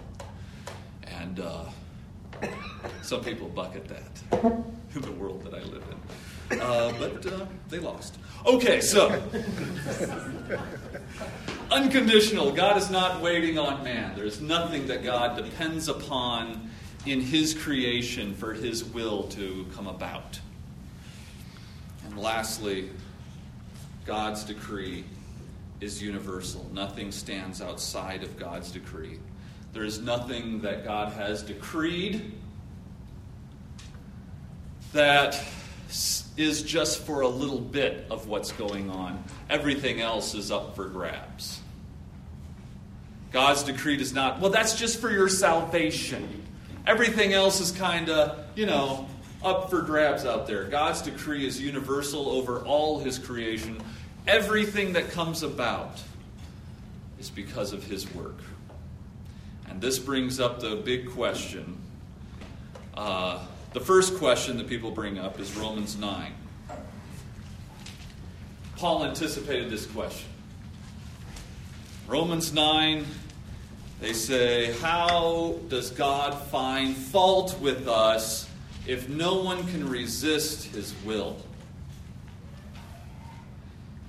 [1.04, 1.66] And uh,
[3.02, 4.44] some people buck at that
[4.96, 6.60] in the world that I live in.
[6.60, 8.18] Uh, but uh, they lost.
[8.46, 9.10] Okay, so
[11.72, 12.52] unconditional.
[12.52, 14.14] God is not waiting on man.
[14.16, 16.70] There's nothing that God depends upon
[17.06, 20.40] in his creation for his will to come about.
[22.06, 22.90] And lastly,
[24.06, 25.06] God's decree
[25.82, 26.70] is universal.
[26.74, 29.20] Nothing stands outside of God's decree.
[29.74, 32.34] There is nothing that God has decreed
[34.94, 35.42] that
[36.38, 39.24] is just for a little bit of what's going on.
[39.50, 41.60] Everything else is up for grabs.
[43.32, 46.44] God's decree does not, well, that's just for your salvation.
[46.86, 49.08] Everything else is kind of, you know,
[49.44, 50.64] up for grabs out there.
[50.66, 53.82] God's decree is universal over all his creation.
[54.28, 56.02] Everything that comes about
[57.20, 58.38] is because of his work.
[59.70, 61.78] And this brings up the big question.
[62.94, 66.32] Uh, the first question that people bring up is Romans 9.
[68.78, 70.30] Paul anticipated this question.
[72.08, 73.06] Romans 9,
[74.02, 78.50] they say, How does God find fault with us
[78.86, 81.38] if no one can resist his will?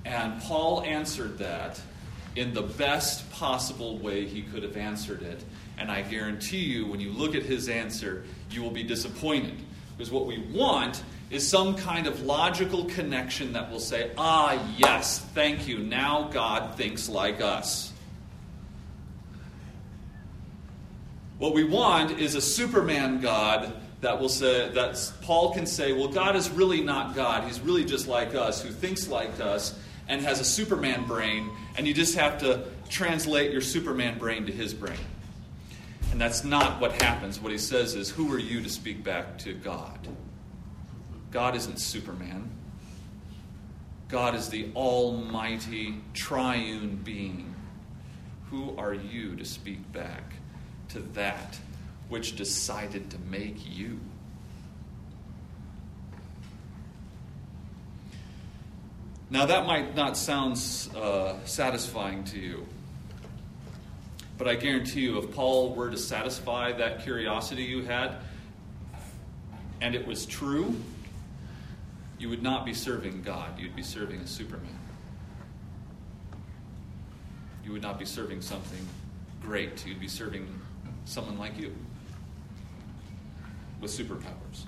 [0.05, 1.81] And Paul answered that
[2.35, 5.43] in the best possible way he could have answered it.
[5.77, 9.57] And I guarantee you, when you look at his answer, you will be disappointed.
[9.97, 11.01] Because what we want
[11.31, 16.77] is some kind of logical connection that will say, ah, yes, thank you, now God
[16.77, 17.91] thinks like us.
[21.37, 23.73] What we want is a Superman God
[24.05, 27.43] that will say that Paul can say, well, God is really not God.
[27.43, 31.87] He's really just like us, who thinks like us, and has a Superman brain, and
[31.87, 34.99] you just have to translate your Superman brain to his brain.
[36.11, 37.39] And that's not what happens.
[37.39, 39.97] What he says is, Who are you to speak back to God?
[41.31, 42.51] God isn't Superman.
[44.07, 47.55] God is the almighty triune being.
[48.51, 50.35] Who are you to speak back
[50.89, 51.57] to that
[52.09, 53.99] which decided to make you?
[59.29, 60.53] Now, that might not sound
[60.95, 62.65] uh, satisfying to you,
[64.37, 68.17] but I guarantee you, if Paul were to satisfy that curiosity you had,
[69.81, 70.75] and it was true,
[72.19, 73.59] you would not be serving God.
[73.59, 74.79] You'd be serving a Superman.
[77.63, 78.87] You would not be serving something
[79.41, 79.85] great.
[79.85, 80.47] You'd be serving
[81.05, 81.73] someone like you
[83.85, 84.63] with superpowers.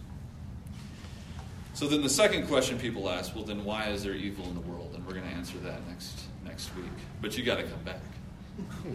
[1.74, 4.62] So then the second question people ask, well then why is there evil in the
[4.62, 4.92] world?
[4.94, 6.86] And we're going to answer that next next week.
[7.20, 8.02] But you got to come back.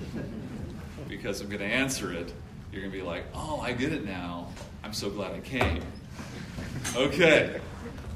[1.08, 2.32] because I'm going to answer it,
[2.70, 4.48] you're going to be like, oh, I get it now.
[4.84, 5.82] I'm so glad I came.
[6.96, 7.60] Okay.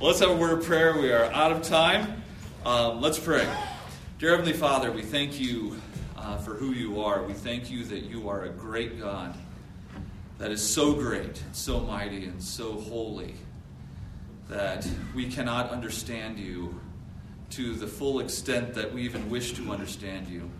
[0.01, 0.99] Well, let's have a word of prayer.
[0.99, 2.23] We are out of time.
[2.65, 3.49] Um, let's pray.
[4.19, 5.77] Dear Heavenly Father, we thank you
[6.17, 7.23] uh, for who you are.
[7.23, 9.37] We thank you that you are a great God
[10.39, 13.35] that is so great, so mighty, and so holy
[14.49, 16.79] that we cannot understand you
[17.51, 20.51] to the full extent that we even wish to understand you.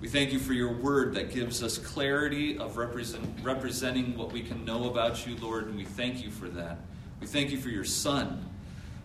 [0.00, 4.42] We thank you for your word that gives us clarity of represent, representing what we
[4.42, 6.78] can know about you, Lord, and we thank you for that.
[7.20, 8.44] We thank you for your Son,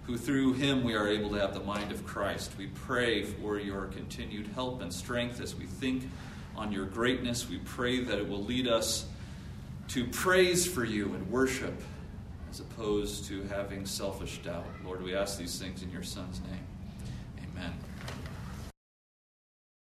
[0.07, 2.51] who through him we are able to have the mind of Christ.
[2.57, 6.09] We pray for your continued help and strength as we think
[6.55, 7.47] on your greatness.
[7.47, 9.05] We pray that it will lead us
[9.89, 11.81] to praise for you and worship
[12.49, 14.65] as opposed to having selfish doubt.
[14.83, 16.66] Lord, we ask these things in your Son's name.